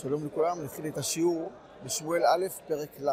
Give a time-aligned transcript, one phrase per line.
[0.00, 1.50] שלום לכולם, נתחיל את השיעור
[1.84, 3.10] בשמואל א', פרק ל'.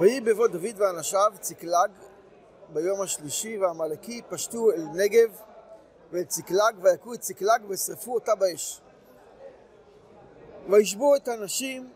[0.00, 1.90] ויהי בבוא דוד ואנשיו צקלג
[2.68, 5.40] ביום השלישי והעמלקי פשטו אל נגב
[6.10, 8.80] ואל צקלג ויכו את צקלג ושרפו אותה באש.
[10.70, 11.90] וישבו את הנשים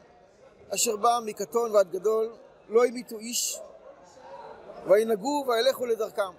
[0.75, 2.33] אשר בא מקטון ועד גדול
[2.69, 3.61] לא המיתו איש
[4.87, 6.33] וינהגו וילכו לדרכם.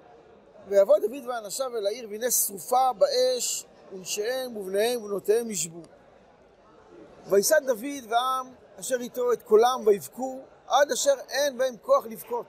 [0.67, 5.81] ויבוא דוד ואנשיו אל העיר והנה שרופה באש ונשיהם ובניהם ובנותיהם ישבו.
[7.29, 12.45] וישא דוד והעם אשר איתו את קולם ויבכו עד אשר אין בהם כוח לבכות.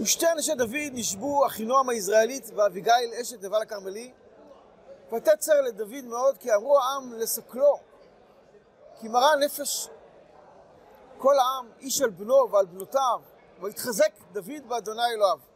[0.00, 4.12] ושתי אנשי דוד נשבו אחינועם היזרעאלית ואביגיל אשת נבל הכרמלי
[5.12, 7.78] ותצר לדוד מאוד כי אמרו העם לסכלו
[9.00, 9.88] כי מראה נפש
[11.18, 13.20] כל העם איש על בנו ועל בנותיו
[13.60, 15.49] ויתחזק דוד באדוני אלוהיו.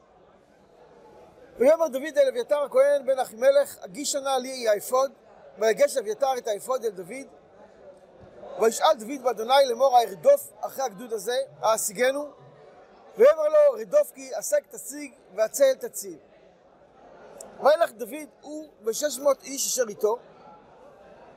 [1.58, 5.12] ויאמר דוד אל אביתר הכהן בן אחימלך, הגישה נא לי האפוד,
[5.58, 7.26] ויגש אביתר את האפוד אל דוד.
[8.60, 12.30] וישאל דוד באדוני לאמור הארדוף אחרי הגדוד הזה, האשיגנו.
[13.16, 16.18] ויאמר לו רדוף כי השג תשיג והצל תציל.
[17.62, 20.18] וילך דוד הוא ושש מאות איש אשר איתו,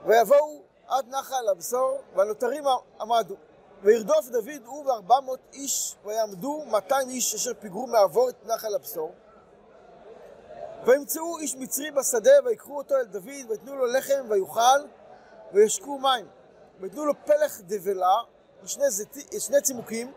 [0.06, 2.64] ויבואו עד נחל הבשור, והנותרים
[3.02, 3.36] עמדו.
[3.82, 9.14] וירדוף דוד הוא וארבע מאות איש, ויעמדו מאתיים איש אשר פיגרו מעבור את נחל הבשור.
[10.88, 14.80] וימצאו איש מצרי בשדה, ויקחו אותו אל דוד, ויתנו לו לחם ויאכל,
[15.54, 16.28] וישקו מים.
[16.80, 18.16] ויתנו לו פלח דבלה,
[18.64, 20.12] ושני, זיתי, שני צימוקים,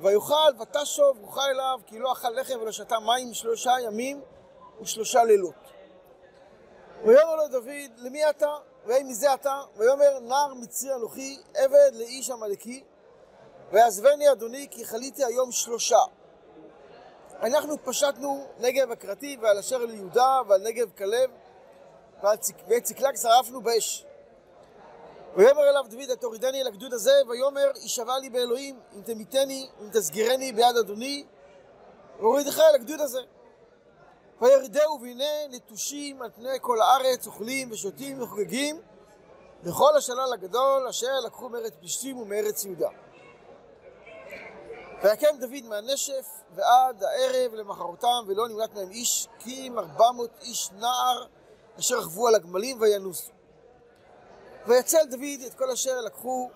[0.00, 4.20] ויאכל ותשוב רוחה אליו, כי לא אכל לחם ולא שתה מים שלושה ימים
[4.80, 5.72] ושלושה לילות.
[7.04, 8.54] ויאמר לו דוד, למי אתה?
[8.86, 9.60] ואין מזה אתה?
[9.76, 12.84] ויאמר, נער מצרי אנוכי, עבד לאיש עמלקי,
[13.72, 16.00] ויעזבני אדוני, כי חליתי היום שלושה.
[17.42, 21.30] אנחנו פשטנו נגב הקרתי ועל אשר ליהודה ועל נגב כלב
[22.68, 24.06] ואת צקלג שרפנו באש.
[25.36, 30.52] ויאמר אליו דוד התורידני אל הגדוד הזה ויאמר יישבע לי באלוהים אם תמיתני אם תסגירני
[30.52, 31.24] ביד אדוני
[32.20, 33.20] והורידך אל הגדוד הזה.
[34.40, 38.80] וירדהו והנה נטושים על פני כל הארץ אוכלים ושותים וחוגגים
[39.64, 42.88] לכל השלל הגדול אשר לקחו מארץ פלישתים ומארץ יהודה.
[45.04, 50.70] ויקם דוד מהנשף ועד הערב למחרותם ולא נמלט מהם איש כי אם ארבע מאות איש
[50.72, 51.26] נער
[51.78, 53.32] אשר רכבו על הגמלים וינוסו.
[54.66, 56.50] ויצל דוד את כל אשר לקחו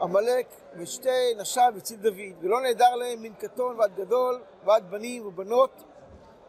[0.00, 0.46] עמלק
[0.76, 5.82] ושתי נשיו הציל דוד ולא נעדר להם מן קטון ועד גדול ועד בנים ובנות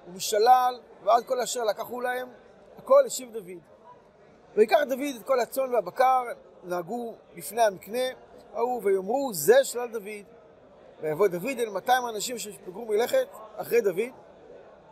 [0.08, 2.30] ומשלל ועד כל אשר לקחו להם
[2.78, 3.62] הכל השיב דוד.
[4.56, 6.24] ויקח דוד את כל הצאן והבקר
[6.64, 8.08] נהגו לפני המקנה
[8.54, 10.41] ההוא ויאמרו זה שלל דוד
[11.02, 14.12] ויבוא דוד אל 200 אנשים שפגרו מלכת אחרי דוד,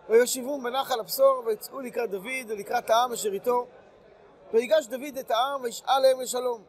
[0.10, 3.68] ויושיבום בנחל הבשור, ויצאו לקראת דוד ולקראת העם אשר איתו,
[4.54, 6.64] ויגש דוד את העם וישאל להם לשלום.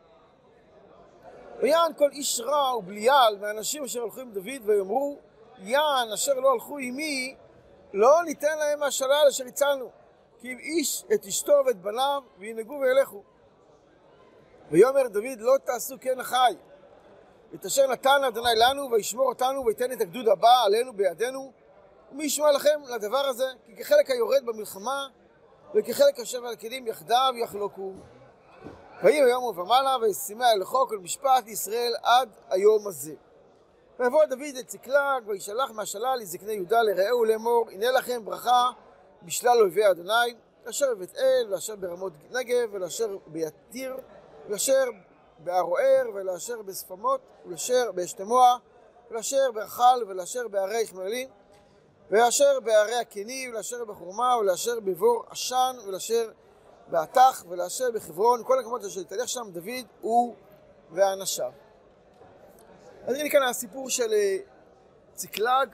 [1.58, 5.18] ויען כל איש רע ובליעל מהאנשים אשר הלכו עם דוד, ויאמרו,
[5.58, 7.36] יען אשר לא הלכו עמי,
[7.92, 9.90] לא ניתן להם מהשלל אשר הצלנו,
[10.40, 13.22] כי אם איש את אשתו ואת בניו, וינהגו וילכו.
[14.70, 16.54] ויאמר דוד, לא תעשו כן אחי,
[17.54, 21.52] את אשר נתן אדוני לנו וישמור אותנו ויתן את הגדוד הבא עלינו בידינו.
[22.12, 23.46] ומי ישמע לכם לדבר הזה?
[23.66, 25.06] כי כחלק היורד במלחמה
[25.74, 27.92] וכחלק יושב על הכלים יחדיו יחלוקו.
[29.02, 33.14] ויהי היום ובמעלה וישימה אל חוק ולמשפט ישראל עד היום הזה.
[33.98, 38.70] ויבוא דוד את צקלג וישלח מהשלל לזקני יהודה לרעהו לאמור הנה לכם ברכה
[39.22, 40.34] בשלל אויבי אדוני
[40.70, 43.96] אשר בבית אל ואשר ברמות נגב ולאשר ביתיר
[44.46, 44.84] ולאשר
[45.44, 48.56] בערוער ולאשר בשפמות ולאשר באשתמוע
[49.10, 51.28] ולאשר ברחל ולאשר בערי יחמעאלים
[52.10, 56.30] ולאשר בערי הקני ולאשר בחורמה ולאשר בבור עשן ולאשר
[56.88, 60.34] בעתך ולאשר בחברון כל המקומות אשר התהלך שם דוד הוא
[60.90, 61.52] ואנשיו.
[63.06, 64.10] אז הנה כאן הסיפור של
[65.14, 65.68] צקלג,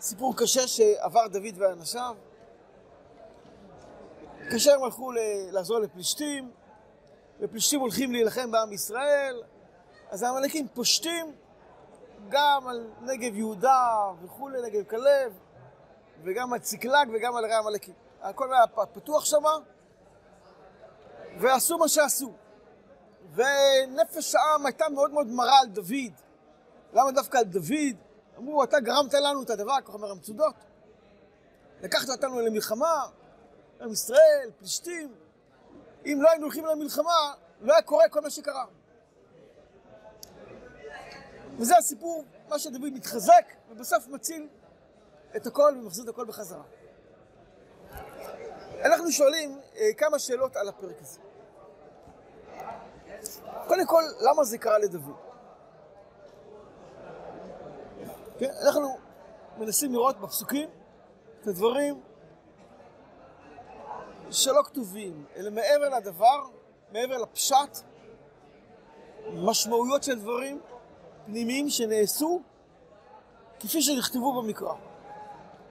[0.00, 2.16] סיפור קשה שעבר דוד ואנשיו.
[4.50, 5.12] כאשר הם הלכו
[5.52, 6.50] לעזור לפלישתים,
[7.40, 9.42] ופלישתים הולכים להילחם בעם ישראל,
[10.10, 11.34] אז העמלקים פושטים
[12.28, 13.88] גם על נגב יהודה
[14.22, 15.32] וכולי, נגב כלב,
[16.24, 17.94] וגם על צקלג וגם על ערי העמלקים.
[18.22, 19.42] הכל היה פתוח שם,
[21.40, 22.32] ועשו מה שעשו.
[23.34, 26.12] ונפש העם הייתה מאוד מאוד מרה על דוד.
[26.92, 27.96] למה דווקא על דוד?
[28.38, 30.54] אמרו, אתה גרמת לנו את הדבר, כך אומר המצודות.
[31.82, 33.06] לקחת אותנו למלחמה,
[33.80, 35.14] עם ישראל, פלישתים.
[36.06, 38.64] אם לא היינו הולכים למלחמה, לא היה קורה כל מה שקרה.
[41.58, 44.48] וזה הסיפור, מה שדוד מתחזק, ובסוף מציל
[45.36, 46.62] את הכל ומחזיר את הכל בחזרה.
[48.84, 51.20] אנחנו שואלים, אה, כמה שאלות על הפרק הזה.
[53.66, 55.16] קודם כל, למה זה קרה לדוד?
[58.38, 58.98] כן, אנחנו
[59.58, 60.68] מנסים לראות בפסוקים
[61.40, 62.00] את הדברים
[64.30, 66.44] שלא כתובים, אלא מעבר לדבר,
[66.92, 67.78] מעבר לפשט,
[69.32, 70.60] משמעויות של דברים
[71.26, 72.42] פנימיים שנעשו
[73.60, 74.72] כפי שנכתבו במקרא.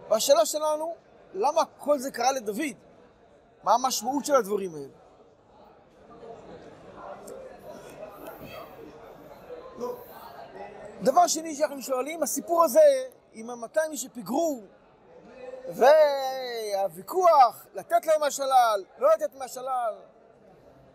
[0.10, 0.96] והשאלה שלנו,
[1.34, 2.78] למה כל זה קרה לדוד?
[3.64, 4.88] מה המשמעות של הדברים האלה?
[11.02, 12.80] דבר שני שאנחנו שואלים, הסיפור הזה
[13.34, 14.62] עם ה-200 איש שפיגרו
[15.68, 19.96] והוויכוח, לתת להם מהשלל, לא לתת מהשלל.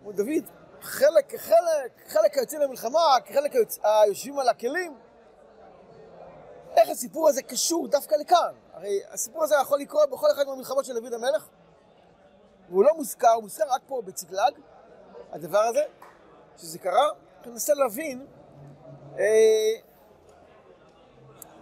[0.01, 0.45] כמו דוד,
[0.81, 3.53] חלק כחלק, חלק היוצאים למלחמה, כחלק
[3.83, 4.99] היושבים על הכלים.
[6.77, 8.55] איך הסיפור הזה קשור דווקא לכאן?
[8.73, 11.49] הרי הסיפור הזה יכול לקרות בכל אחד מהמלחמות של דוד המלך,
[12.69, 14.55] והוא לא מוזכר, הוא מוזכר רק פה בצקלג,
[15.33, 15.83] הדבר הזה,
[16.59, 17.09] שזה קרה.
[17.47, 18.27] ננסה להבין
[19.19, 19.25] אה,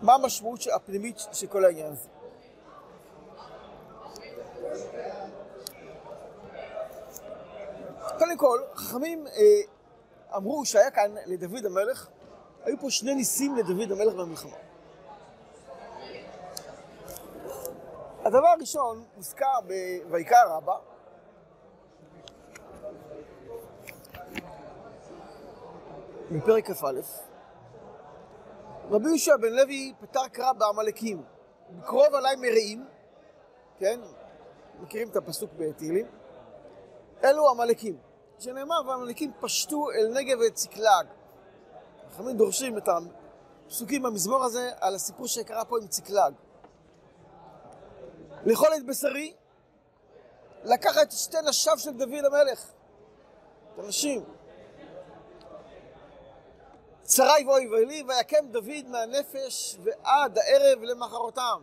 [0.03, 2.09] מה המשמעות הפנימית של כל העניין הזה.
[8.21, 12.09] קודם כל, חכמים אה, אמרו שהיה כאן לדוד המלך,
[12.65, 14.57] היו פה שני ניסים לדוד המלך במלחמה.
[18.25, 19.61] הדבר הראשון מוזכר
[20.09, 20.75] בויקרא רבה,
[26.31, 27.01] בפרק כ"א,
[28.91, 31.23] רבי יהושע בן לוי פתר קרב בעמלקים,
[31.71, 32.87] בקרוב עליי מרעים,
[33.79, 34.01] כן?
[34.81, 36.07] מכירים את הפסוק בתהילים?
[37.25, 38.10] אלו עמלקים,
[38.41, 41.07] שנאמר, והעמלקים פשטו אל נגב ואת צקלג.
[42.13, 42.89] חכמים דורשים את
[43.67, 46.35] הפסוקים במזמור הזה על הסיפור שקרה פה עם צקלג.
[48.47, 49.35] לאכול את בשרי,
[50.65, 52.71] לקחת את שתי נשיו של דוד המלך,
[53.75, 54.25] את הנשים.
[57.03, 61.63] צרי ואוי לי, ויקם דוד מהנפש ועד הערב למחרותם.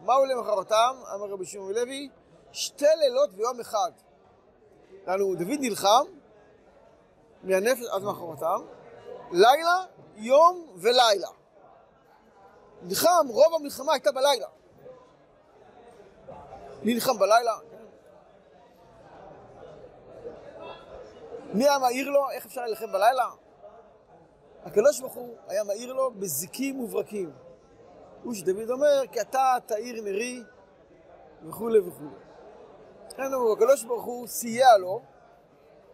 [0.00, 0.96] מהו למחרותם?
[1.14, 2.08] אמר רבי שמעון לוי,
[2.52, 3.92] שתי לילות ויום אחד.
[5.06, 6.04] יענו, דוד נלחם
[7.42, 8.60] מהנפש עד מחרותם,
[9.32, 9.84] לילה,
[10.16, 11.28] יום ולילה.
[12.82, 14.46] נלחם, רוב המלחמה הייתה בלילה.
[16.82, 17.54] מי נלחם בלילה?
[21.52, 22.30] מי היה מעיר לו?
[22.30, 23.30] איך אפשר להילחם בלילה?
[24.64, 27.32] הקדוש ברוך הוא היה מעיר לו בזיקים וברקים.
[28.22, 30.42] הוא שדוד אומר, כי אתה תאיר נרי
[31.42, 32.25] וכולי וכולי.
[33.16, 35.00] לכן הקדוש ברוך הוא סייע לו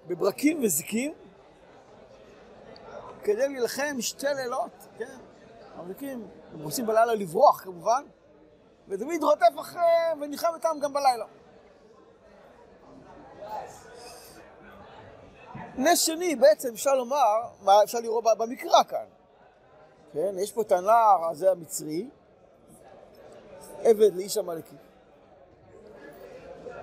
[0.07, 1.13] בברקים וזיקים
[3.25, 5.19] כדי להילחם שתי לילות, כן?
[5.77, 8.05] הברקים, הם רוצים בלילה לברוח כמובן,
[8.89, 11.27] ודוד רודף אחריהם ונלחם איתם גם בלילה.
[15.77, 19.05] נס שני בעצם אפשר לומר, מה אפשר לראות במקרא כאן.
[20.13, 22.09] כן, יש פה את הנער הזה המצרי,
[23.79, 24.77] עבד לאיש עמלקי,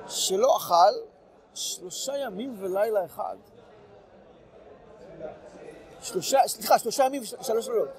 [0.10, 0.94] שלא אכל
[1.54, 3.38] שלושה ימים ולילה אחד.
[6.02, 7.90] שלושה, סליחה, שלושה ימים ושלוש לילות.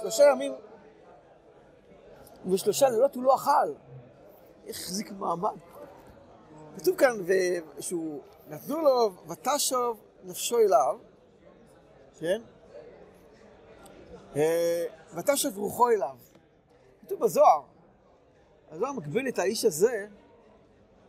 [0.00, 0.54] שלושה ימים
[2.50, 3.72] ושלושה לילות הוא לא אכל.
[4.68, 5.56] החזיק מעמד.
[6.76, 7.16] כתוב כאן
[7.80, 10.98] שהוא, נתנו לו ותשוב נפשו אליו,
[12.18, 12.42] כן?
[14.36, 14.84] אה,
[15.14, 16.16] ותשב רוחו אליו.
[17.06, 17.62] כתוב בזוהר,
[18.70, 20.06] הזוהר מקביל את האיש הזה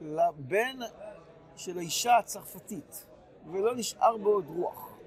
[0.02, 0.80] לבן
[1.56, 3.06] של האישה הצרפתית,
[3.52, 4.98] ולא נשאר בו עוד רוח.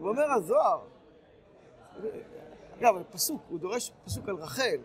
[0.00, 0.80] ואומר הזוהר,
[2.78, 4.78] אגב, פסוק, הוא דורש פסוק על רחל,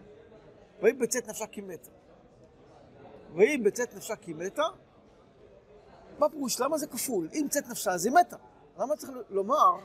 [0.82, 1.90] ויהי בצאת נפשה כמתה.
[3.36, 4.64] ויהי בצאת נפשה כמתה,
[6.20, 6.60] מה פירוש?
[6.60, 7.30] למה זה כפול?
[7.34, 8.38] אם צאת נפשה אז היא מתה.
[8.78, 9.76] למה צריך לומר,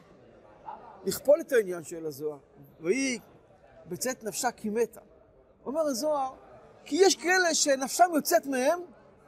[1.05, 2.39] לכפול את העניין של הזוהר,
[2.81, 3.21] והיא
[3.87, 5.01] בצאת נפשה כי מתה.
[5.67, 6.33] אומר הזוהר,
[6.85, 8.81] כי יש כאלה שנפשם יוצאת מהם,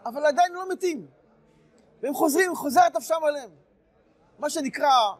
[0.06, 1.06] אבל עדיין לא מתים.
[2.02, 3.50] והם חוזרים, חוזרת נפשם עליהם.
[4.38, 5.12] מה שנקרא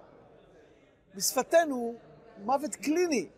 [1.15, 1.95] בשפתנו
[2.39, 3.29] מוות קליני.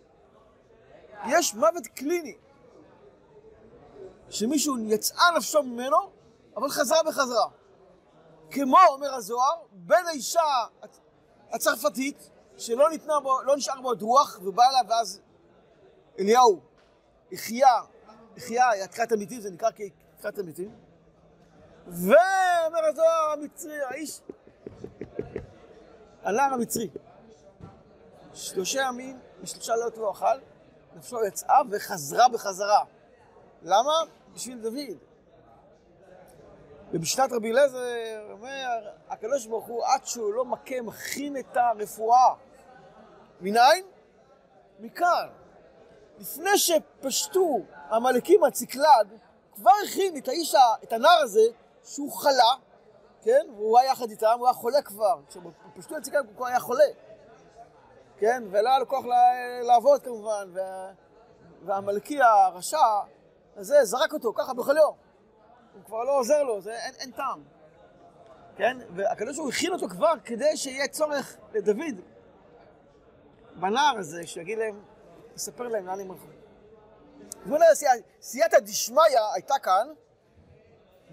[1.28, 2.36] יש מוות קליני.
[4.30, 5.96] שמישהו יצאה נפשו ממנו,
[6.56, 7.46] אבל חזרה בחזרה.
[8.50, 10.40] כמו, אומר הזוהר, בן האישה
[11.50, 15.20] הצרפתית, שלא ניתנה בו, לא נשאר בו רוח, ובא אליו ואז
[16.18, 16.60] אליהו,
[17.32, 17.80] החיה,
[18.36, 20.91] החיה, תחיית המתים, זה נקרא כתחיית המתים.
[21.86, 24.20] ואומר הזוהר המצרי, האיש,
[26.22, 26.90] הנער המצרי,
[28.34, 30.38] שלושה ימים ושלושה לילות לא אכל,
[30.96, 32.84] נפשו יצאה וחזרה בחזרה.
[33.62, 33.92] למה?
[34.34, 34.98] בשביל דוד.
[36.92, 37.78] ובשנת רבי אליעזר
[38.30, 42.34] אומר, הקדוש ברוך הוא, עד שהוא לא מכה, מכין את הרפואה.
[43.40, 43.84] מניין?
[44.80, 45.28] מכאן.
[46.18, 49.06] לפני שפשטו העמלקים מהציקלג,
[49.54, 51.40] כבר הכין את האיש, את הנער הזה,
[51.84, 52.52] שהוא חלה,
[53.22, 53.46] כן?
[53.56, 55.20] והוא היה יחד איתם, הוא היה חולה כבר.
[55.28, 56.84] כשפשטו את הציקלג הוא כבר היה חולה.
[58.16, 58.42] כן?
[58.50, 59.04] ולא היה לו כוח
[59.62, 60.92] לעבוד כמובן, וה...
[61.64, 62.78] והעמלקי הרשע
[63.56, 64.96] הזה זרק אותו ככה בכל יום.
[65.74, 67.42] הוא כבר לא עוזר לו, זה, אין, אין טעם.
[68.56, 68.78] כן?
[68.94, 72.00] והקדוש הוא הכין אותו כבר כדי שיהיה צורך לדוד
[73.54, 74.82] בנער הזה, שיגיד להם,
[75.36, 76.26] יספר להם לאן הם הלכו.
[78.20, 79.02] סייעתא דשמיא
[79.34, 79.88] הייתה כאן,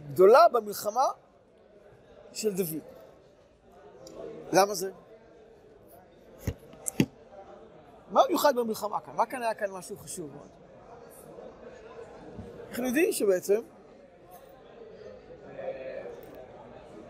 [0.07, 1.05] גדולה במלחמה
[2.33, 2.83] של דוד.
[4.53, 4.91] למה זה?
[8.11, 9.15] מה מיוחד במלחמה כאן?
[9.15, 10.49] מה כאן היה כאן משהו חשוב מאוד?
[12.69, 13.61] אנחנו יודעים שבעצם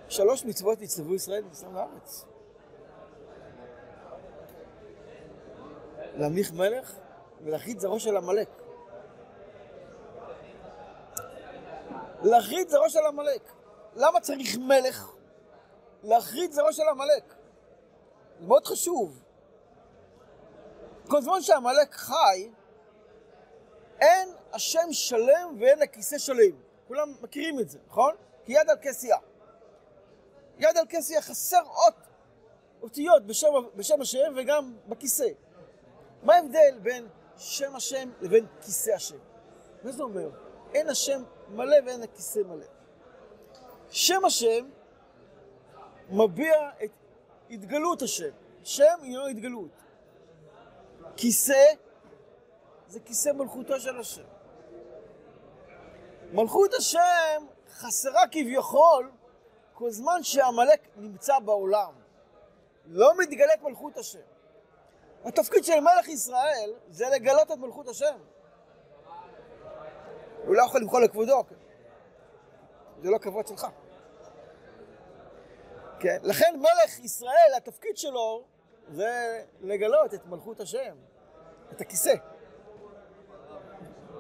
[0.10, 2.26] שלוש מצוות נצטוו ישראל בניסן לארץ.
[6.16, 6.96] להמליך מלך
[7.44, 8.59] ולהכרית זרעו של עמלק.
[12.30, 13.52] להכרית זרעו של עמלק.
[13.96, 15.12] למה צריך מלך?
[16.04, 17.34] להכרית זרעו של עמלק.
[18.40, 19.24] זה מאוד חשוב.
[21.08, 22.50] כל זמן שעמלק חי,
[24.00, 26.56] אין השם שלם ואין הכיסא שלם.
[26.88, 28.16] כולם מכירים את זה, נכון?
[28.46, 29.18] כי יד על כסייה.
[30.58, 31.94] יד על כסייה חסר אות,
[32.82, 35.28] אותיות בשם, בשם השם וגם בכיסא.
[36.24, 37.08] מה ההבדל בין
[37.38, 39.18] שם השם לבין כיסא השם?
[39.84, 40.30] מה זה אומר?
[40.74, 42.66] אין השם מלא ואין הכיסא מלא.
[43.92, 44.70] שם השם
[46.10, 46.92] מביע את
[47.50, 48.30] התגלות השם.
[48.64, 49.72] שם הינו התגלות.
[51.18, 51.74] כיסא
[52.88, 54.24] זה כיסא מלכותו של השם.
[56.34, 59.12] מלכות השם חסרה כביכול
[59.74, 61.94] כל זמן שעמלק נמצא בעולם.
[62.86, 64.20] לא מתגלית מלכות השם.
[65.26, 68.18] התפקיד של מלך ישראל זה לגלות את מלכות השם.
[70.46, 71.56] הוא לא יכול למחול לכבודו, כן?
[73.02, 73.68] זה לא כבוד שלך.
[76.00, 76.18] כן?
[76.24, 78.44] לכן מלך ישראל, התפקיד שלו
[78.90, 80.96] זה לגלות את מלכות השם,
[81.72, 82.14] את הכיסא.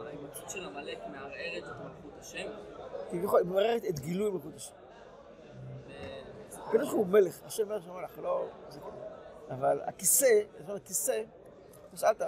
[0.05, 2.47] ההימצאות של עמלק מערערת את מלכות השם?
[3.11, 4.73] כביכול, מערערת את גילוי מלכות השם.
[6.69, 8.47] הקדוש ברוך הוא מלך, השם מלך של מלך, לא...
[9.49, 11.23] אבל הכיסא, זאת אומרת, כיסא,
[11.95, 12.21] שאלת,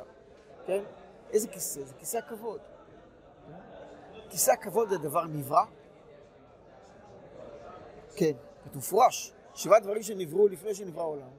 [0.65, 0.83] כן?
[1.31, 1.83] איזה כיסא?
[1.83, 2.61] זה כיסא הכבוד.
[4.31, 5.63] כיסא הכבוד זה דבר נברא?
[8.15, 8.31] כן,
[8.63, 9.33] כתוב מפורש.
[9.55, 11.29] שבעה דברים שנבראו לפני שנברא העולם.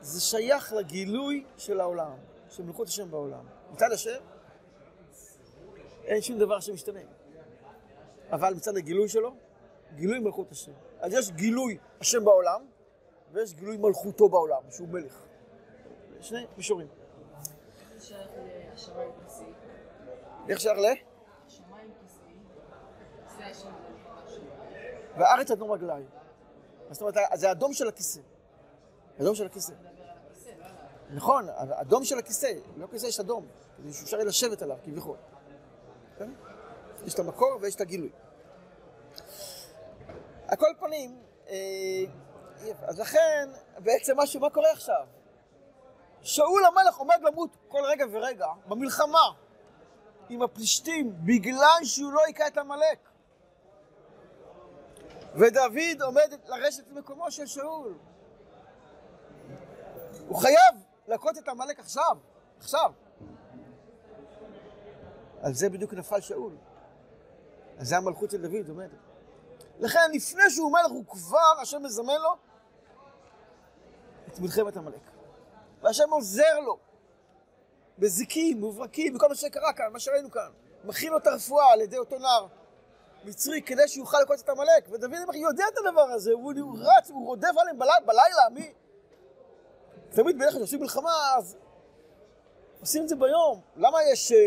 [0.00, 2.12] זה שייך לגילוי של העולם,
[2.50, 3.44] של מלכות השם בעולם.
[3.72, 4.20] מצד השם,
[6.04, 7.00] אין שום דבר שמשתנה.
[8.32, 9.34] אבל מצד הגילוי שלו,
[9.94, 10.72] גילוי מלכות השם.
[11.00, 12.66] אז יש גילוי השם בעולם,
[13.32, 15.22] ויש גילוי מלכותו בעולם, שהוא מלך.
[16.20, 16.88] שני מישורים.
[17.94, 18.28] איך שייך
[19.24, 19.46] כיסאי?
[20.48, 20.84] איך שייך ל?
[21.46, 22.34] השמיים כיסאי.
[23.14, 23.31] זה השם
[25.16, 26.02] והארץ אדום רגליי.
[26.90, 28.20] זאת אומרת, זה האדום של הכיסא.
[29.20, 29.72] אדום של הכיסא.
[31.10, 33.46] נכון, אדום של הכיסא, לא כיסא יש אדום,
[33.76, 35.16] כדי שאפשר יהיה לשבת עליו, כביכול.
[36.18, 36.30] כן?
[37.04, 38.10] יש את המקור ויש את הגילוי.
[40.48, 42.04] על כל פנים, אה,
[42.82, 45.06] אז לכן, בעצם משהו, מה קורה עכשיו?
[46.22, 49.26] שאול המלך עומד למות כל רגע ורגע במלחמה
[50.28, 53.11] עם הפלישתים בגלל שהוא לא היכה את עמלק.
[55.34, 57.94] ודוד עומד לרשת את מקומו של שאול.
[60.28, 60.74] הוא חייב
[61.08, 62.16] להכות את עמלק עכשיו,
[62.58, 62.92] עכשיו.
[65.42, 66.56] על זה בדיוק נפל שאול.
[67.78, 68.98] על זה המלכות של דוד עומדת.
[69.80, 72.36] לכן לפני שהוא מלך הוא כבר, השם מזמן לו
[74.28, 75.00] את מלחמת עמלק.
[75.82, 76.78] והשם עוזר לו
[77.98, 80.50] בזיקים, מוברקים, בכל מה שקרה כאן, מה שראינו כאן.
[80.84, 82.46] מכין לו את הרפואה על ידי אותו נער
[83.24, 84.88] מצרי כדי שיוכל לקוץ את עמלק.
[84.90, 88.72] ודוד המלך יודע את הדבר הזה, הוא, רץ, הוא רודף עליהם בלילה, בלילה מי...
[90.10, 91.56] תמיד בדרך כלל כשעושים מלחמה, אז
[92.80, 93.60] עושים את זה ביום.
[93.76, 94.32] למה יש...
[94.32, 94.38] אה,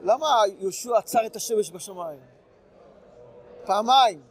[0.00, 2.20] למה יהושע עצר את השמש בשמיים?
[3.64, 4.22] פעמיים.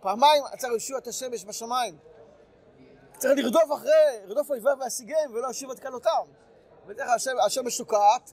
[0.00, 1.98] פעמיים עצר יהושע את השמש בשמיים.
[3.18, 6.26] צריך לרדוף אחרי, לרדוף אויביו והשיגיהם ולא להשיב את קלותם.
[6.86, 8.32] בדרך כלל השמש שוקעת,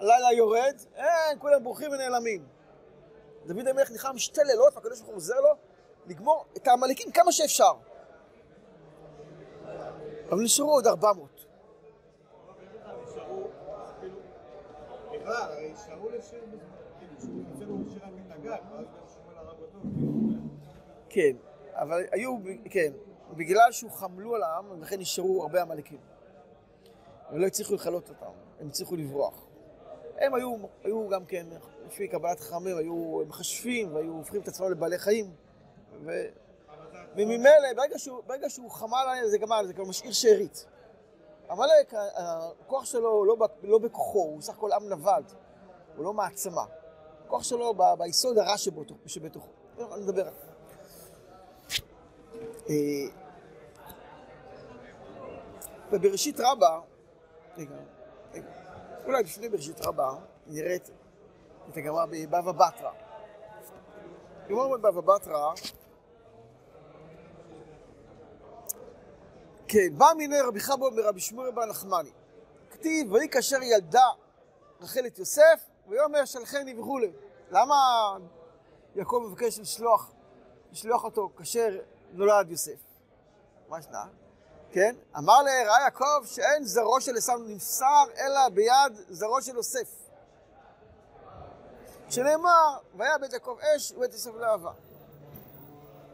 [0.00, 2.46] הלילה יורד, אין, כולם בורחים ונעלמים.
[3.46, 5.54] דוד המלך נלחם שתי לילות, והקדוש ברוך הוא עוזר לו
[6.06, 7.72] לגמור את העמלקים כמה שאפשר.
[10.30, 11.28] אבל נשארו עוד 400.
[15.12, 16.40] בכלל, הרי שרו לשיר
[17.16, 17.78] בזמן, כאילו,
[21.10, 21.36] כן,
[21.72, 22.36] אבל היו,
[22.70, 22.92] כן,
[23.36, 25.98] בגלל שהוא חמלו על העם, לכן נשארו הרבה עמלקים.
[27.32, 29.47] ולא הצליחו לכלות אותם, הם הצליחו לברוח.
[30.20, 31.46] הם היו, היו גם כן,
[31.86, 35.30] לפי קבלת חכמים, היו מחשבים והיו הופכים את עצמם לבעלי חיים.
[36.04, 36.10] ו...
[37.16, 40.66] וממילא, ברגע שהוא, ברגע שהוא חמל עליהם, זה גמר, זה כבר משאיר שארית.
[41.50, 41.94] עמלק,
[42.60, 45.32] הכוח שלו לא, לא בכוחו, הוא סך הכל עם נווד,
[45.96, 46.64] הוא לא מעצמה.
[47.24, 48.58] הכוח שלו ב- ביסוד הרע
[49.06, 49.48] שבתוכו.
[49.78, 50.48] אני נדבר על זה.
[52.70, 52.74] אה,
[55.92, 56.80] ובראשית רבה,
[57.58, 57.74] רגע,
[58.34, 58.50] רגע,
[59.08, 60.10] אולי לפני בראשית רבה,
[60.46, 60.90] נראה את,
[61.76, 62.90] הגמרא בבבא בתרא.
[64.48, 65.52] גמרא בבבא בתרא,
[69.68, 72.10] כן, בא מיני רבי חבו מרבי שמואל בר נחמני.
[72.70, 74.06] כתיב, ויהי כאשר ילדה
[74.80, 77.12] רחל את יוסף, ויאמר שלחני וכולי.
[77.50, 77.74] למה
[78.94, 80.12] יעקב מבקש לשלוח,
[80.72, 81.78] לשלוח אותו כאשר
[82.12, 82.80] נולד יוסף?
[83.68, 84.04] מה ישנה?
[84.72, 84.94] כן?
[85.18, 89.88] אמר לרעה יעקב שאין זרעו של עשיו נמסר אלא ביד זרעו של יוסף.
[92.10, 94.72] שנאמר, והיה בית יעקב אש ובית יוסף להבה.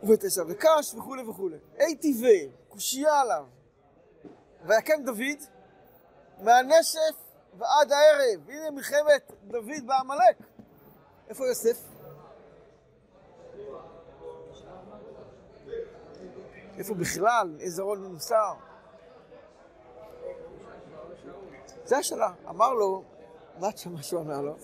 [0.02, 1.56] ובית עשיו וקש וכולי וכולי.
[1.78, 3.44] אי טבעי, קושייה עליו.
[4.66, 5.48] ויקם דוד
[6.40, 7.14] מהנשף
[7.58, 8.50] ועד הערב.
[8.50, 10.36] הנה מלחמת דוד בעמלק.
[11.28, 11.93] איפה יוסף?
[16.78, 17.56] איפה בכלל?
[17.60, 18.54] איזה רול נמסר?
[21.84, 22.32] זה השאלה.
[22.48, 23.02] אמר לו,
[23.60, 24.56] מה מה שהוא אמר לו?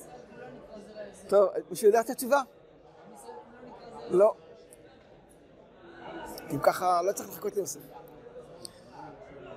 [1.29, 2.43] טוב, מישהו יודע את התשובה?
[4.11, 4.35] לא.
[6.50, 7.81] אם ככה, לא צריך לחכות ליוסף.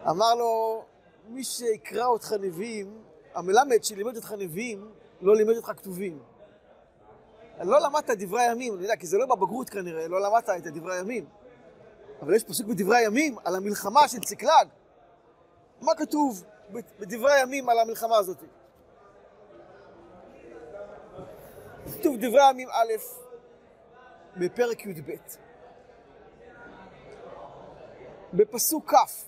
[0.10, 0.84] אמר לו,
[1.28, 4.92] מי שיקרא אותך נביאים, המלמד שלימד אותך נביאים,
[5.22, 6.20] לא לימד אותך כתובים.
[7.62, 10.96] לא למדת דברי הימים, אני יודע, כי זה לא בבגרות כנראה, לא למדת את דברי
[10.98, 11.26] הימים.
[12.24, 14.68] אבל יש פסוק בדברי הימים על המלחמה של צקלג.
[15.82, 16.44] מה כתוב
[17.00, 18.38] בדברי הימים על המלחמה הזאת?
[22.00, 22.94] כתוב דברי הימים א',
[24.38, 25.12] בפרק י"ב.
[28.34, 29.26] בפסוק כ',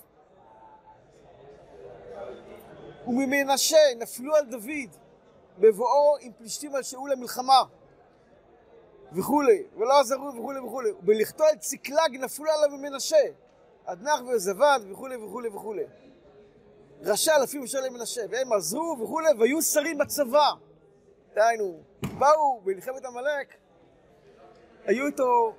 [3.06, 4.96] וממנשה נפלו על דוד
[5.58, 7.62] בבואו עם פלישתים על שאול למלחמה
[9.12, 10.90] וכולי, ולא עזרו וכולי וכולי.
[10.90, 13.16] ובלכתו על צקלג נפלו עליו ממנשה,
[13.84, 15.84] אדנח ויוזבד וכולי וכולי וכולי.
[17.02, 20.50] ראשי אלפים אשר למנשה, והם עזרו וכולי, והיו שרים בצבא.
[21.34, 21.80] דהיינו,
[22.18, 23.54] באו במלחמת עמלק,
[24.84, 25.54] היו איתו,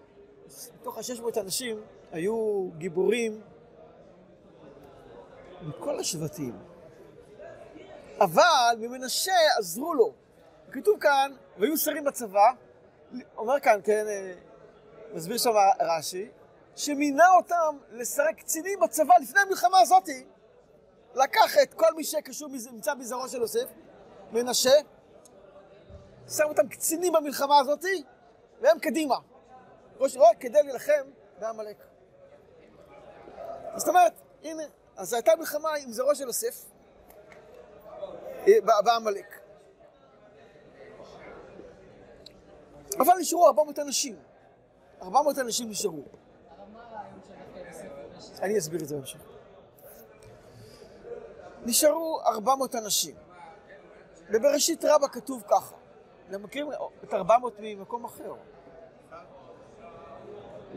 [0.81, 1.81] מתוך השש מאות אנשים,
[2.11, 3.41] היו גיבורים
[5.61, 6.53] מכל השבטים.
[8.19, 10.13] אבל ממנשה עזרו לו.
[10.71, 12.51] כתוב כאן, והיו שרים בצבא,
[13.37, 14.33] אומר כאן, כן, אה,
[15.13, 16.29] מסביר שם רש"י,
[16.75, 20.25] שמינה אותם לשרי קצינים בצבא לפני המלחמה הזאתי,
[21.15, 23.65] לקח את כל מי שקשור, נמצא בזרעו של יוסף,
[24.31, 24.79] מנשה,
[26.27, 28.03] שם אותם קצינים במלחמה הזאתי,
[28.61, 29.15] והם קדימה.
[29.99, 31.77] ראש רוע כדי להילחם בעמלק.
[33.75, 34.63] זאת אומרת, הנה,
[34.97, 36.65] אז הייתה מלחמה עם זרעו של יוסף
[38.47, 39.46] אה, בעמלק.
[42.99, 44.15] אבל נשארו 400 אנשים.
[45.01, 46.03] 400 אנשים נשארו.
[48.41, 49.19] אני אסביר את זה בהמשך.
[51.65, 53.15] נשארו 400 אנשים.
[54.29, 55.75] בבראשית רבה כתוב ככה.
[56.29, 56.71] אתם מכירים
[57.03, 58.33] את 400 ממקום אחר.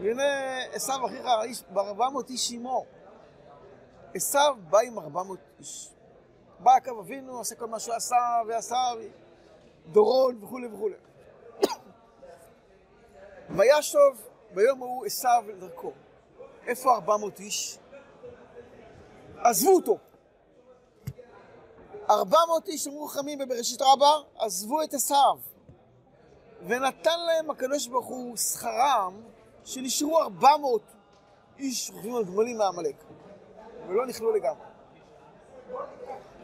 [0.01, 2.85] והנה עשו אחיך האיש, ב-400 איש עמו.
[4.15, 4.39] עשו
[4.71, 5.91] בא עם 400 איש.
[6.59, 8.17] בא יעקב אבינו, עשה כל מה שהוא עשה
[8.49, 8.77] ועשה,
[9.87, 10.95] דורון וכולי וכולי.
[13.57, 15.93] וישוב ביום ההוא עשו לדרכו.
[16.67, 17.79] איפה 400 איש?
[19.37, 19.99] עזבו אותו.
[22.11, 25.39] 400 איש אמרו חכמים בבראשית רבה, עזבו את עשיו.
[26.67, 29.23] ונתן להם הקדוש ברוך הוא שכרם,
[29.65, 30.83] שנשארו 400
[31.59, 32.97] איש רוכבים על גמלים מעמלק.
[33.89, 34.65] ולא נכלו לגמרי.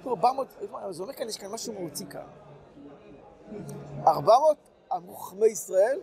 [0.06, 0.48] 400,
[0.90, 2.26] זה אומר כאן, יש כאן משהו מהותי כאן.
[4.06, 4.56] 400
[4.92, 6.00] אמרו חכמי ישראל,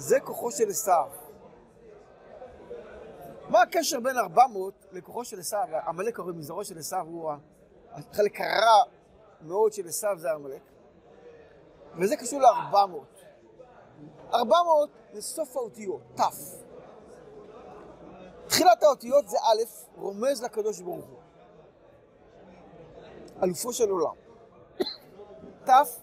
[0.00, 1.08] זה כוחו של עשיו.
[3.48, 5.66] מה הקשר בין 400 לכוחו של עשיו?
[5.86, 7.32] עמלק הרי מזרעו של עשיו הוא
[7.90, 8.82] החלק הרע
[9.40, 10.62] מאוד של עשיו זה עמלק.
[11.98, 12.76] וזה קשור ל-400.
[14.34, 16.20] 400 זה סוף האותיות, ת'.
[18.46, 19.62] תחילת האותיות זה א',
[19.96, 21.18] רומז לקדוש ברוך הוא.
[23.42, 24.14] אלופו של עולם.
[25.62, 25.98] התף,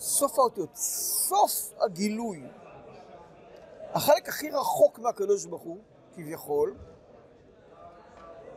[0.00, 2.42] סוף האותיות, סוף הגילוי.
[3.92, 5.78] החלק הכי רחוק מהקדוש ברוך הוא,
[6.14, 6.76] כביכול,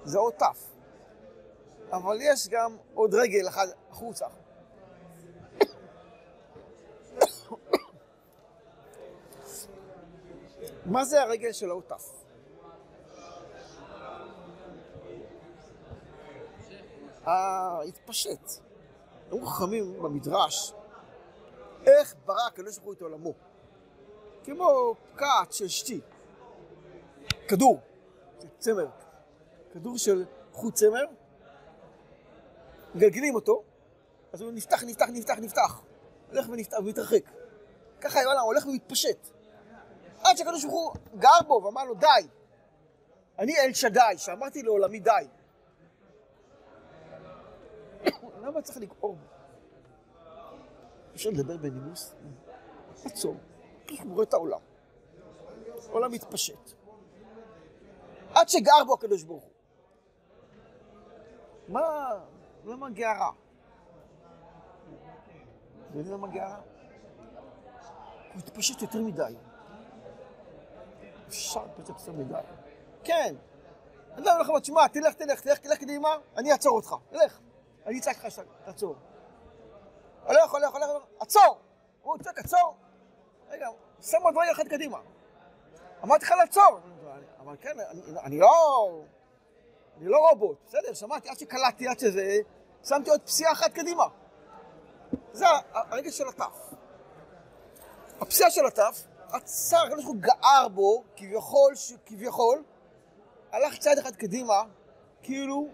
[0.04, 0.74] זה אות תף.
[1.92, 4.26] אבל יש גם עוד רגל אחד החוצה.
[10.86, 12.24] מה זה הרגל של האות תף?
[17.26, 18.50] התפשט.
[19.32, 20.74] אמרו חכמים במדרש,
[21.86, 23.34] איך ברא הקדוש ברוך הוא את עולמו?
[24.44, 26.02] כמו פקעת של שתי,
[27.48, 27.80] כדור,
[28.60, 28.88] צמר,
[29.74, 31.06] כדור של חוט צמר,
[32.96, 33.64] מגלגלים אותו,
[34.34, 35.82] אז הוא נפתח, נפתח, נפתח, נפתח,
[36.30, 37.24] הולך ונפתח ומתרחק.
[38.02, 39.28] ככה העולם הולך ומתפשט.
[40.24, 42.28] עד שהקדוש ברוך הוא גר בו ואמר לו די.
[43.40, 45.12] אני אל שדי, שאמרתי לעולמי די.
[48.44, 49.33] למה צריך לגעור בו?
[51.16, 52.16] אפשר לדבר בנימוס?
[53.06, 53.36] עצור.
[53.90, 54.60] הוא רואה את העולם.
[55.90, 56.74] העולם מתפשט.
[58.34, 59.52] עד שגר בו הקדוש ברוך הוא.
[61.68, 62.10] מה,
[62.66, 63.32] למה גערה?
[65.90, 66.62] אתה יודע למה גערה?
[68.34, 69.36] הוא התפשט יותר מדי.
[71.28, 72.40] אפשר להתפשט יותר מדי.
[73.04, 73.36] כן.
[74.18, 76.96] אדם הולך ואומר, תשמע, תלך, תלך, תלך, תלך קדימה, אני אעצור אותך.
[77.10, 77.40] תלך.
[77.86, 78.96] אני אצעק לך תעצור.
[80.26, 81.58] הולך, הולך, הולך, עצור!
[82.02, 82.76] הוא צועק, עצור!
[83.50, 83.68] רגע,
[84.02, 85.00] שם עוד רגע אחד קדימה.
[86.04, 86.80] אמרתי לך לעצור!
[87.40, 87.78] אבל כן,
[88.24, 88.90] אני, לא...
[89.98, 92.38] אני לא רובוט, בסדר, שמעתי, עד שקלטתי, עד שזה,
[92.84, 94.04] שמתי עוד פסיעה אחת קדימה.
[95.34, 96.74] זה הרגע של התף.
[98.20, 101.74] הפסיעה של התף, עצר, הקדוש ברוך הוא גער בו, כביכול,
[102.06, 102.64] כביכול,
[103.52, 104.64] הלך צעד אחד קדימה,
[105.24, 105.68] כאילו,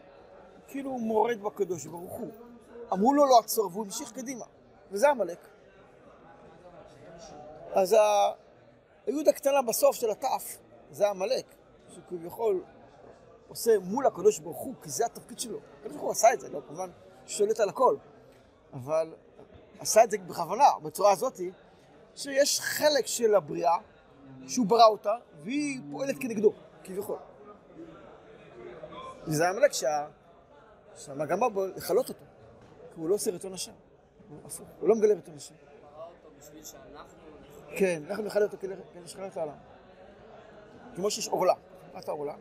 [0.68, 2.49] כאילו הוא מורד בקדוש ברוך הוא.
[2.94, 4.46] אמרו לו לא עצור, והוא המשיך קדימה.
[4.92, 5.48] וזה עמלק.
[7.74, 7.96] אז
[9.08, 10.58] היוד הקטנה בסוף של התף,
[10.92, 11.46] זה עמלק,
[11.90, 12.64] שכביכול
[13.48, 15.60] עושה מול הקדוש ברוך הוא, כי זה התפקיד שלו.
[15.80, 16.90] הקדוש ברוך הוא עשה את זה, לא כמובן
[17.28, 17.96] שולט על הכל,
[18.74, 19.14] אבל
[19.80, 21.52] עשה את זה בכוונה, בצורה הזאתי,
[22.16, 23.78] שיש חלק של הבריאה,
[24.48, 27.18] שהוא ברא אותה, והיא פועלת כנגדו, כביכול.
[29.24, 30.08] וזה עמלק שה...
[30.96, 32.26] שהמגמה בו לכלות אותו,
[33.00, 33.72] הוא לא עושה רצון השם,
[34.80, 35.56] הוא לא מגלה רצון השם.
[37.78, 39.58] כן, אנחנו נחלק אותו כדי לשחרר העולם.
[40.96, 41.54] כמו שיש עורלה.
[41.94, 42.36] מה את העורלה?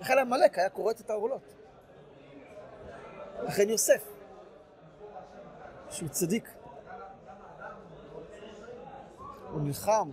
[0.00, 1.54] לכן עמלק היה כורת את העורלות.
[3.42, 4.08] לכן יוסף,
[5.90, 6.48] שהוא צדיק,
[9.52, 10.10] הוא נלחם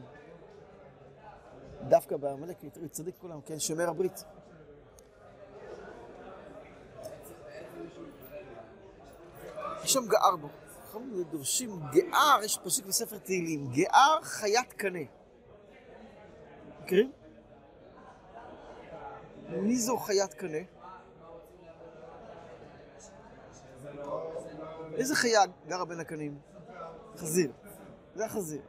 [1.82, 4.24] דווקא בעמלק, הוא צדיק כולם, כן, שומר הברית.
[9.90, 10.48] שם גער בו.
[10.86, 15.00] אנחנו דורשים גער, יש פסוק בספר תהילים, גער חיית קנה.
[16.84, 17.12] מכירים?
[19.50, 20.58] מי זו חיית קנה?
[24.94, 26.40] איזה חיה גרה בין הקנים?
[27.18, 27.52] חזיר.
[28.16, 28.62] זה החזיר.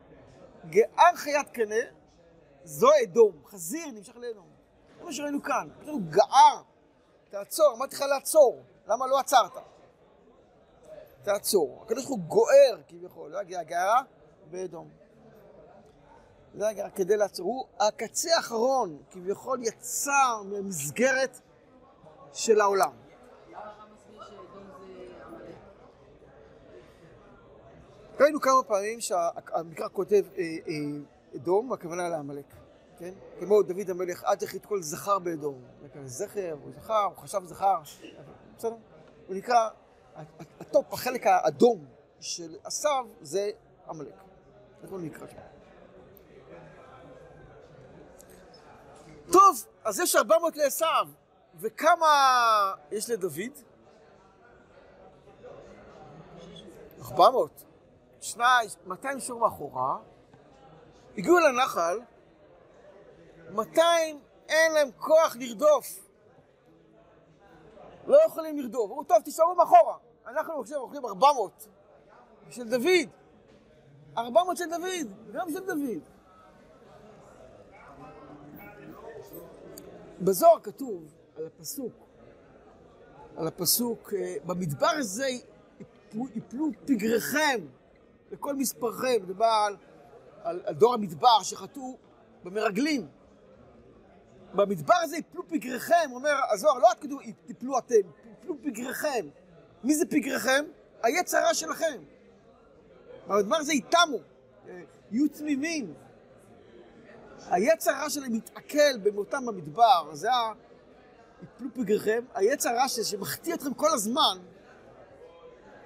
[0.67, 1.75] גער חיית קנה
[2.65, 3.43] זו אדום.
[3.47, 4.49] חזיר נמשך לאדום.
[4.99, 5.69] זה מה שראינו כאן.
[5.83, 6.63] יש לנו גער.
[7.31, 8.63] תעצור, אמרתי לך לעצור.
[8.87, 9.53] למה לא עצרת?
[11.23, 11.83] תעצור.
[11.83, 14.03] הקדוש ברוך הוא גוער כביכול, לא יגיע הגערה
[14.51, 14.89] באדום.
[16.55, 17.47] זה הגערה כדי לעצור.
[17.47, 21.41] הוא הקצה האחרון, כביכול יצא מהמסגרת
[22.33, 22.93] של העולם.
[28.21, 30.75] ראינו כמה פעמים שהמקרא כותב אה, אה,
[31.37, 32.55] אדום, הכוונה לעמלק,
[32.99, 33.15] כן?
[33.39, 35.63] כמו דוד המלך, אל תכי את כל זכר באדום.
[36.05, 37.81] זכר, הוא זכר, הוא חשב זכר,
[38.57, 38.77] בסדר?
[39.27, 39.69] הוא נקרא
[40.61, 41.85] ה top, החלק האדום
[42.21, 43.51] של עשיו זה
[43.89, 44.15] עמלק.
[44.83, 45.37] איך הוא נקרא שם?
[49.33, 51.09] טוב, אז יש 400 לעשיו,
[51.61, 53.59] וכמה יש לדוד?
[57.03, 57.65] 400.
[58.21, 59.97] שניים, 200 שור מאחורה,
[61.19, 61.99] הגיעו לנחל,
[63.51, 66.10] 200 אין להם כוח לרדוף.
[68.07, 68.91] לא יכולים לרדוף.
[68.91, 69.97] אמרו, טוב, תישארו מאחורה.
[70.27, 71.67] אנחנו עכשיו אוכלים 400
[72.51, 73.09] של דוד.
[74.19, 76.03] 400 של דוד, גם של דוד.
[80.21, 81.03] בזוהר כתוב
[81.37, 81.93] על הפסוק,
[83.37, 85.27] על הפסוק, אה, במדבר הזה
[86.15, 87.61] יפלו פגריכם
[88.31, 89.77] לכל מספרכם, מדובר על,
[90.43, 91.97] על, על דור המדבר שחטאו
[92.45, 93.09] במרגלים.
[94.55, 97.95] במדבר הזה יפלו פגריכם, אומר הזוהר, לא רק כתוב יפלו אתם,
[98.33, 99.27] יפלו פגריכם.
[99.85, 100.65] מי זה פגריכם?
[101.03, 102.03] היצרה שלכם.
[103.27, 104.17] במדבר הזה איתמו,
[104.69, 105.95] אה, יהיו תמימים.
[107.51, 110.53] היצרה שלהם מתעכל במותם במדבר, זה ה...
[111.43, 114.39] יפלו פגריכם, היצר הרע ש- שמחטיא אתכם כל הזמן,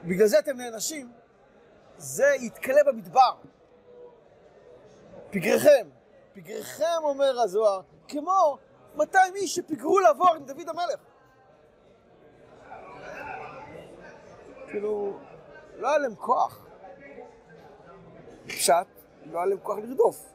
[0.05, 1.13] בגלל זה אתם נענשים,
[1.99, 3.35] זה יתכלה במדבר.
[5.31, 5.89] פגריכם,
[6.35, 8.59] פגריכם אומר הזוהר, כמו
[8.97, 11.01] 200 איש שפיגרו לעבור עם דוד המלך.
[14.67, 15.19] כאילו,
[15.77, 16.67] לא היה להם כוח.
[18.47, 18.87] פשט,
[19.25, 20.35] לא היה להם כוח לרדוף.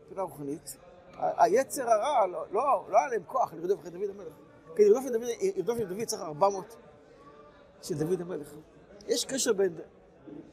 [0.00, 0.76] מבחינה רוחנית,
[1.18, 4.32] היצר הרע, לא, לא, לא היה להם כוח לרדוף אחרי דוד המלך.
[4.74, 6.76] כדי לרדוף עם דוד, לרדוף עם דוד צריך 400
[7.82, 8.54] של דוד המלך.
[9.06, 9.78] יש קשר בין,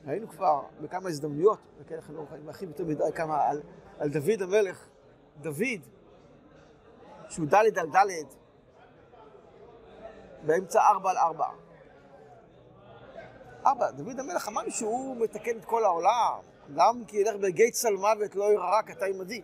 [0.05, 3.62] ראינו כבר בכמה הזדמנויות, וכן אנחנו לא להרחיב יותר מדי כמה על,
[3.99, 4.88] על דוד המלך,
[5.41, 5.81] דוד,
[7.29, 8.25] שהוא ד' על ד',
[10.45, 11.47] באמצע ארבע על ארבע.
[13.65, 16.39] ארבע, דוד המלך אמרנו שהוא מתקן את כל העולם,
[16.75, 19.41] גם כי ילך בגיא צלמוות לא ירא רק אתה עמדי.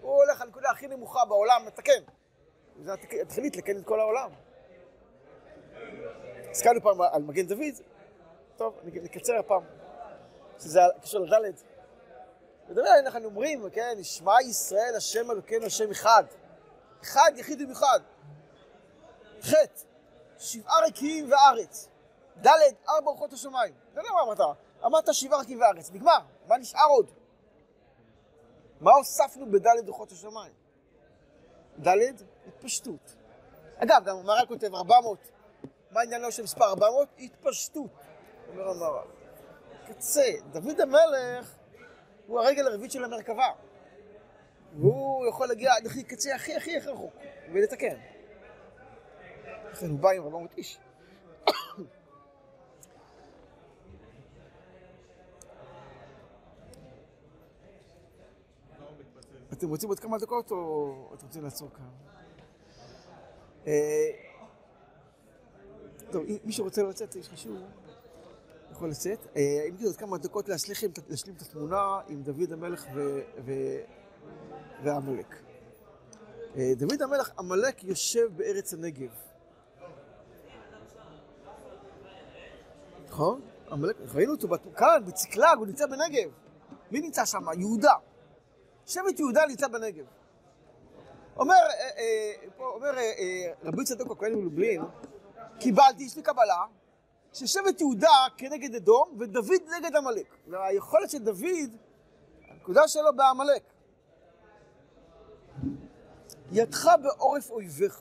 [0.00, 2.02] הוא הולך לנקודה הכי נמוכה בעולם, מתקן.
[2.82, 4.30] זה התכלית לתקן את כל העולם.
[6.50, 7.74] הזכרנו פעם על מגן דוד,
[8.56, 9.62] טוב, נקצר הפעם,
[10.58, 11.62] שזה קשור לדלת.
[12.68, 16.24] ודבר אנחנו אומרים, כן, נשמע ישראל השם אלוקינו השם אחד.
[17.02, 18.00] אחד, יחיד ומיוחד.
[19.42, 19.80] חטא,
[20.38, 21.88] שבעה רקיעים וארץ.
[22.46, 22.48] ד'
[22.88, 23.74] ארבע רוחות השמיים.
[23.94, 24.56] זה לא מה אמרת.
[24.84, 26.18] אמרת שבעה רקיעים וארץ, נגמר.
[26.46, 27.10] מה נשאר עוד?
[28.80, 30.52] מה הוספנו בד' רוחות השמיים?
[31.86, 31.96] ד'
[32.46, 33.14] התפשטות.
[33.76, 35.18] אגב, גם המהר"ל כותב 400.
[35.90, 37.08] מה עניינו של מספר 400?
[37.18, 37.90] התפשטות,
[38.48, 39.06] אומר המהר"ל.
[39.88, 41.56] קצה, דוד המלך
[42.26, 43.48] הוא הרגל הרביעית של המרכבה.
[44.78, 47.12] והוא יכול להגיע עד הכי קצה הכי הכי הכי רחוק,
[47.52, 47.96] ולתקן.
[49.72, 50.78] לכן הוא בא עם 400 איש.
[59.52, 61.88] אתם רוצים עוד כמה דקות או אתם רוצים לעצור כאן?
[63.66, 64.10] אה,
[66.10, 67.58] טוב, מי שרוצה לצאת, יש חישוב,
[68.72, 69.26] יכול לצאת.
[69.36, 73.20] אה, אם תרצו עוד כמה דקות להשלים, את התמונה עם דוד המלך ו-
[74.82, 75.36] ועמלק.
[76.56, 79.10] אה, דוד המלך, עמלק יושב בארץ הנגב.
[83.08, 83.40] נכון?
[83.70, 86.30] עמלק, ראינו אותו כאן, בצקלג, הוא נמצא בנגב.
[86.90, 87.44] מי נמצא שם?
[87.58, 87.94] יהודה.
[88.86, 90.04] שבט יהודה נמצא בנגב.
[91.36, 92.90] אומר, אה, אה, אומר
[93.64, 94.82] רבי צדוק הכהן מלובלין,
[95.58, 96.64] קיבלתי, יש לי קבלה,
[97.32, 100.26] ששבט יהודה כנגד אדום ודוד נגד עמלק.
[100.48, 101.76] והיכולת של דוד,
[102.48, 103.62] הנקודה שלו בעמלק.
[106.52, 108.00] ידך בעורף אויביך.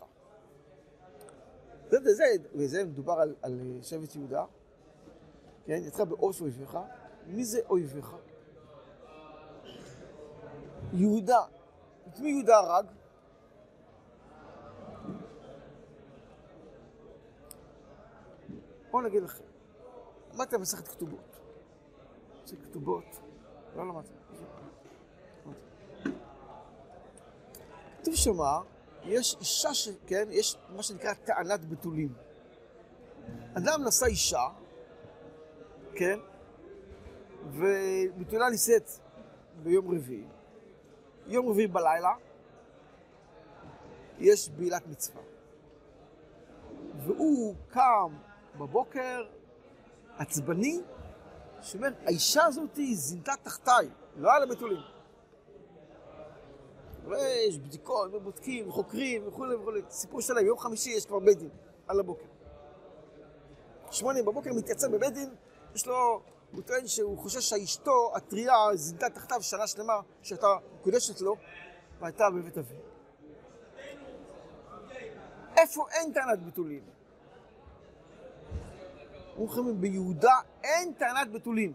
[1.89, 2.23] זה, זה, זה,
[2.55, 4.45] וזה מדובר על, על אה, שבט יהודה,
[5.65, 5.81] כן?
[5.83, 6.77] ידך בעורף אויביך.
[7.27, 8.15] מי זה אויביך?
[10.93, 11.41] יהודה.
[12.07, 12.85] את מי יהודה הרג?
[18.91, 19.43] בואו נגיד לכם,
[20.33, 21.39] למדתם מסכת כתובות.
[22.43, 23.05] מסכת כתובות,
[23.75, 24.13] לא למדתם.
[28.09, 28.59] כתוב שמה,
[29.03, 29.89] יש אישה ש...
[30.07, 32.13] כן, יש מה שנקרא טענת בתולים.
[33.57, 34.47] אדם נשא אישה,
[35.95, 36.19] כן,
[37.51, 38.89] ובתולה נישאת
[39.63, 40.23] ביום רביעי.
[41.27, 42.13] יום רביעי בלילה
[44.19, 45.21] יש בעילת מצווה.
[47.05, 48.15] והוא קם
[48.55, 49.27] בבוקר
[50.17, 50.81] עצבני,
[51.61, 54.98] שאומר, האישה הזאת זינתה תחתיי, לא היה לה בתולים.
[57.09, 59.81] ויש בדיקות, ובודקים, וחוקרים, וכולי וכולי.
[59.89, 61.49] סיפור שלהם, יום חמישי יש כבר בית דין,
[61.87, 62.25] על הבוקר.
[63.91, 65.29] שמונה בבוקר מתייצב בבית דין,
[65.75, 70.47] יש לו, הוא טוען שהוא חושש שאשתו הטריה זינתה תחתיו שנה שלמה שהייתה
[70.79, 71.35] מקודשת לו,
[71.99, 72.75] והייתה בבית אבי.
[75.57, 76.83] איפה אין טענת בתולים?
[79.37, 81.73] אומרים ביהודה אין טענת בתולים.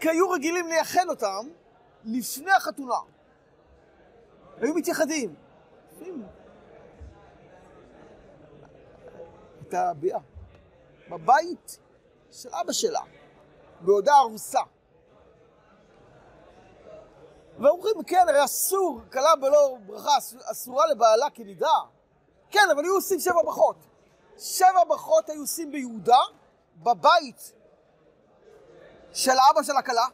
[0.00, 1.48] כי היו רגילים לייחד אותם
[2.04, 3.15] לפני החתונה.
[4.60, 5.34] היו מתייחדים.
[9.60, 10.18] הייתה ביאה.
[11.10, 11.78] בבית
[12.30, 13.00] של אבא שלה,
[13.80, 14.60] בעודה ארוסה.
[17.58, 21.74] ואומרים, כן, הרי אסור, כלה בלא ברכה, אסור- אסורה לבעלה כנידה.
[22.50, 23.76] כן, אבל היו עושים שבע ברכות.
[24.38, 26.18] שבע ברכות היו עושים ביהודה,
[26.76, 27.52] בבית
[29.12, 30.06] של אבא של הכלה,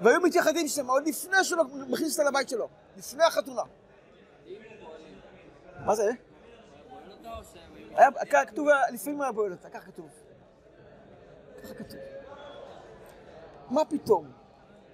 [0.00, 3.62] והיו מתייחדים שם עוד לפני שהוא מכניס אותה לבית שלו, לפני החתונה.
[5.84, 6.10] מה זה?
[7.94, 10.08] היה, כתוב, לפעמים היה בועל אותה, כך כתוב.
[11.62, 12.00] ככה כתוב.
[13.70, 14.32] מה פתאום?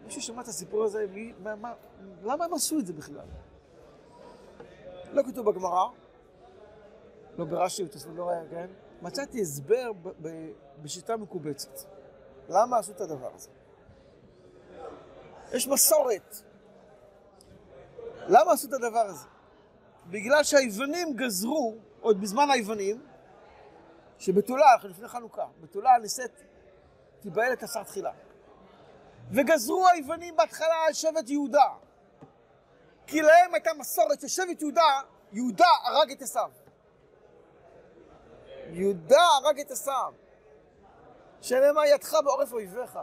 [0.04, 1.06] מישהו שמע את הסיפור הזה?
[1.10, 1.72] מי, מה, מה,
[2.22, 3.26] למה הם עשו את זה בכלל?
[5.12, 5.86] לא כתוב בגמרא,
[7.38, 8.66] לא ברש"י, בתוספות לא היה, כן?
[9.02, 10.50] מצאתי הסבר ב, ב,
[10.82, 11.78] בשיטה מקובצת.
[12.48, 13.50] למה עשו את הדבר הזה?
[15.54, 16.36] יש מסורת.
[18.28, 19.26] למה עשו את הדבר הזה?
[20.06, 23.06] בגלל שהיוונים גזרו, עוד בזמן היוונים,
[24.18, 26.40] שבתולה, אנחנו לפני חנוכה, בתולה נישאת
[27.20, 28.12] תיבהל את השר תחילה.
[29.30, 31.68] וגזרו היוונים בהתחלה על שבט יהודה.
[33.06, 35.00] כי להם הייתה מסורת ששבט יהודה,
[35.32, 36.50] יהודה הרג את עשיו.
[38.70, 40.12] יהודה הרג את עשיו.
[41.40, 42.98] שנאמר ידך בעורף אויביך.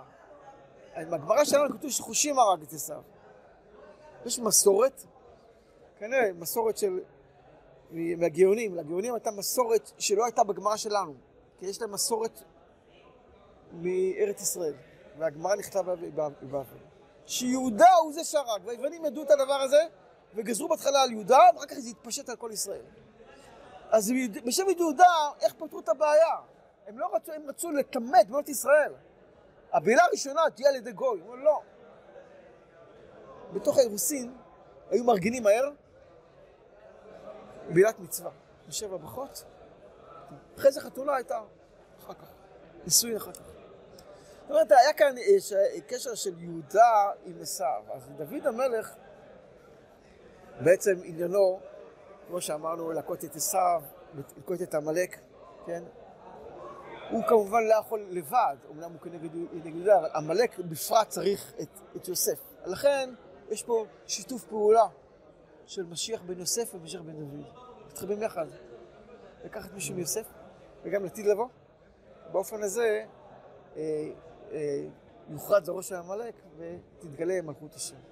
[0.97, 3.01] בגמרא שלנו כתוב שחושים הרג את עשיו.
[4.25, 5.03] יש מסורת,
[5.99, 6.99] כנראה מסורת של
[7.91, 11.13] מהגאונים, לגאונים הייתה מסורת שלא הייתה בגמרא שלנו,
[11.59, 12.41] כי יש להם מסורת
[13.73, 14.73] מארץ ישראל,
[15.17, 16.63] והגמרא נכתבה בבבל.
[17.25, 19.83] שיהודה הוא זה שהרג, והיוונים ידעו את הדבר הזה,
[20.35, 22.85] וגזרו בהתחלה על יהודה, ואחר כך זה התפשט על כל ישראל.
[23.89, 24.13] אז
[24.45, 26.35] בשבט יהודה, איך פתרו את הבעיה?
[26.87, 28.93] הם לא רצו, הם רצו לטמא את בנות ישראל.
[29.73, 31.19] הבעילה הראשונה תהיה על ידי גוי.
[31.19, 31.61] הוא אומר, לא.
[33.53, 34.37] בתוך האירוסין
[34.89, 35.69] היו מארגנים מהר
[37.69, 38.31] בעילת מצווה.
[38.67, 39.43] בשבע ברכות.
[40.57, 41.41] אחרי זה חתונה הייתה
[41.99, 42.27] אחר כך.
[42.83, 43.41] נישואין אחר כך.
[44.41, 45.15] זאת אומרת, היה כאן
[45.87, 47.83] קשר של יהודה עם עשיו.
[47.93, 48.95] אז דוד המלך,
[50.63, 51.59] בעצם עניינו,
[52.27, 53.81] כמו שאמרנו, לקוט את עשיו,
[54.37, 55.19] לקוט את עמלק,
[55.65, 55.83] כן?
[57.11, 62.07] הוא כמובן לא יכול לבד, אמנם הוא כנגד יהודה, אבל עמלק בפרט צריך את, את
[62.07, 62.39] יוסף.
[62.65, 63.09] לכן
[63.49, 64.87] יש פה שיתוף פעולה
[65.65, 67.45] של משיח בן יוסף ומשיח בן דוד.
[67.87, 68.45] מתחברים יחד.
[69.45, 70.27] לקחת מישהו מיוסף
[70.83, 71.47] וגם לעתיד לבוא.
[72.31, 73.05] באופן הזה
[73.77, 73.81] אה,
[74.51, 74.85] אה,
[75.29, 78.10] יוכרז הראש של עמלק ותתגלה מלכות השם.